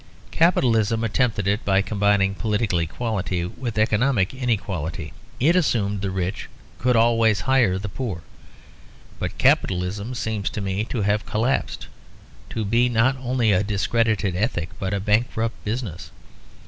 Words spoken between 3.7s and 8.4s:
economic inequality; it assumed the rich could always hire the poor.